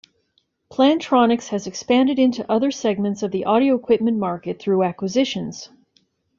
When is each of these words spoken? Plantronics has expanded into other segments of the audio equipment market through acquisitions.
Plantronics 0.71 1.49
has 1.49 1.67
expanded 1.67 2.17
into 2.17 2.51
other 2.51 2.71
segments 2.71 3.21
of 3.21 3.29
the 3.29 3.45
audio 3.45 3.75
equipment 3.75 4.17
market 4.17 4.59
through 4.59 4.81
acquisitions. 4.81 5.69